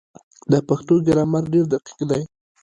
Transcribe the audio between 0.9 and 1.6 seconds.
ګرامر